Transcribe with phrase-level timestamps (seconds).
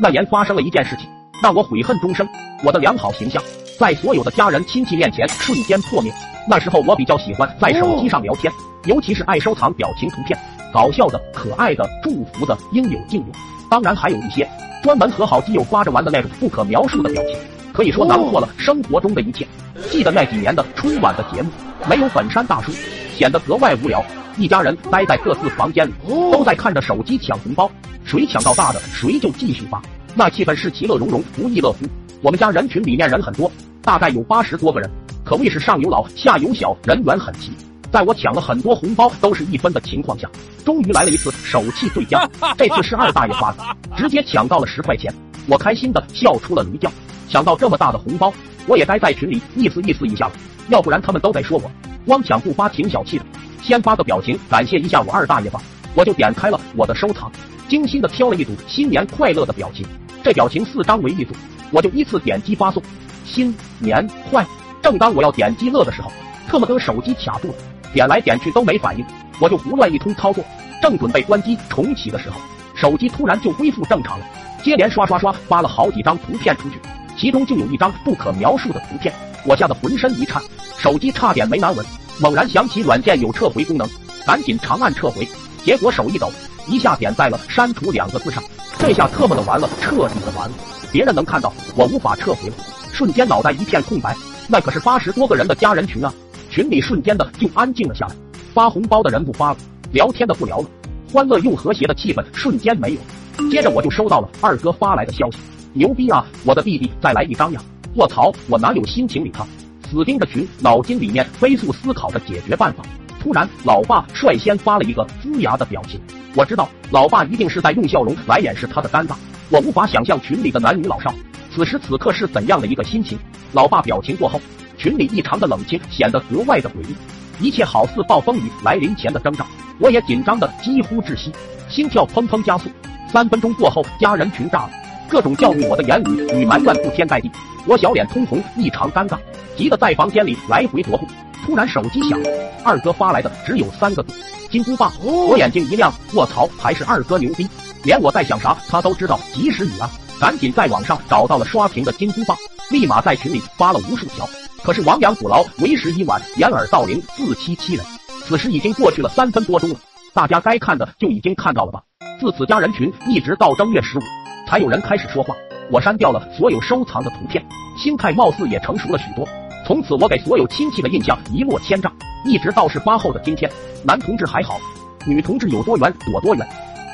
[0.00, 1.08] 那年发生了一件事情，
[1.42, 2.28] 让我悔恨终生。
[2.64, 3.42] 我的良好形象
[3.78, 6.12] 在所有的家人亲戚面前瞬间破灭。
[6.48, 8.52] 那时候我比较喜欢在手机上聊天，
[8.84, 10.38] 尤其是爱收藏表情图片，
[10.72, 13.26] 搞笑的、可爱的、祝福的，应有尽有。
[13.68, 14.48] 当然还有一些
[14.82, 17.36] 专门和好基友刮着玩的那种不可描述的表情，
[17.72, 19.46] 可以说囊括了生活中的一切。
[19.90, 21.50] 记得那几年的春晚的节目，
[21.88, 22.70] 没有本山大叔，
[23.16, 24.04] 显得格外无聊。
[24.36, 25.92] 一家人待在各自房间里，
[26.30, 27.70] 都在看着手机抢红包。
[28.04, 29.80] 谁抢到大的，谁就继续发。
[30.14, 31.86] 那气氛是其乐融融，不亦乐乎。
[32.20, 34.90] 我们家人群里面人很多，大概有八十多个人，
[35.24, 37.50] 可谓是上有老下有小，人缘很齐。
[37.90, 40.28] 在我抢了很多红包都是一分的情况下，
[40.64, 42.28] 终于来了一次手气最佳。
[42.58, 43.64] 这次是二大爷发的，
[43.96, 45.12] 直接抢到了十块钱，
[45.46, 46.92] 我开心的笑出了驴叫。
[47.28, 48.32] 抢到这么大的红包，
[48.66, 50.32] 我也该在群里意思意思一下了，
[50.68, 51.70] 要不然他们都得说我
[52.06, 53.26] 光抢不发挺小气的。
[53.62, 55.60] 先发个表情感谢一下我二大爷吧，
[55.94, 57.30] 我就点开了我的收藏。
[57.68, 59.84] 精心的挑了一组新年快乐的表情，
[60.22, 61.34] 这表情四张为一组，
[61.72, 62.80] 我就依次点击发送。
[63.24, 64.46] 新年快！
[64.80, 66.12] 正当我要点击乐的时候，
[66.46, 67.54] 特么的手机卡住了，
[67.92, 69.04] 点来点去都没反应，
[69.40, 70.44] 我就胡乱一通操作，
[70.80, 72.40] 正准备关机重启的时候，
[72.72, 74.26] 手机突然就恢复正常了，
[74.62, 76.78] 接连刷刷刷发了好几张图片出去，
[77.16, 79.12] 其中就有一张不可描述的图片，
[79.44, 80.42] 我吓得浑身一颤，
[80.78, 81.84] 手机差点没拿稳。
[82.20, 83.88] 猛然想起软件有撤回功能，
[84.26, 85.26] 赶紧长按撤回，
[85.64, 86.30] 结果手一抖。
[86.68, 88.42] 一下点在了删除两个字上，
[88.78, 90.54] 这下特么的完了，彻底的完了。
[90.90, 92.54] 别人能看到，我无法撤回了，
[92.92, 94.16] 瞬间脑袋一片空白。
[94.48, 96.12] 那可是八十多个人的家人群啊，
[96.50, 98.16] 群里瞬间的就安静了下来。
[98.52, 99.56] 发红包的人不发了，
[99.92, 100.66] 聊天的不聊了，
[101.12, 103.48] 欢乐又和谐的气氛瞬间没有。
[103.48, 105.38] 接着我就收到了二哥发来的消息，
[105.76, 106.24] 牛逼啊！
[106.42, 107.60] 我的弟弟再来一张呀！
[107.96, 109.46] 卧槽，我哪有心情理他？
[109.90, 112.82] 死盯着群，脑筋里面飞速思考着解决办法。
[113.20, 116.00] 突然，老爸率先发了一个呲牙的表情。
[116.34, 119.16] 我知道老爸一定是在用笑容来掩饰他的尴尬，
[119.50, 121.12] 我无法想象群里的男女老少
[121.54, 123.18] 此时此刻是怎样的一个心情。
[123.52, 124.40] 老爸表情过后，
[124.78, 129.46] 群里异常的冷清，显得格外的诡异，一切好似暴风雨来临前的征兆。
[129.78, 131.30] 我也紧张的几乎窒息，
[131.68, 132.70] 心跳砰砰加速。
[133.12, 134.70] 三分钟过后，家人群炸了，
[135.08, 137.30] 各种教育我的言语与埋怨铺天盖地，
[137.66, 139.16] 我小脸通红，异常尴尬，
[139.56, 141.06] 急得在房间里来回踱步。
[141.44, 142.30] 突然手机响了，
[142.64, 144.12] 二哥发来的只有三个字。
[144.50, 147.48] 金箍棒，我眼睛一亮，卧槽，还是二哥牛逼，
[147.84, 149.90] 连我在想啥他都知道及时雨啊！
[150.20, 152.36] 赶紧在网上找到了刷屏的金箍棒，
[152.70, 154.28] 立马在群里发了无数条。
[154.62, 157.84] 可是亡羊补牢，为时已晚，掩耳盗铃，自欺欺人。
[158.24, 159.76] 此时已经过去了三分多钟了，
[160.12, 161.82] 大家该看的就已经看到了吧？
[162.18, 164.02] 自此家人群一直到正月十五，
[164.46, 165.34] 才有人开始说话。
[165.70, 167.44] 我删掉了所有收藏的图片，
[167.76, 169.26] 心态貌似也成熟了许多。
[169.66, 171.92] 从此我给所有亲戚的印象一落千丈。
[172.24, 173.50] 一直到事发后的今天，
[173.84, 174.58] 男同志还好，
[175.06, 176.46] 女同志有多远躲多远。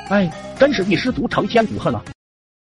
[0.09, 2.03] 哎，真是一失足成千古恨啊！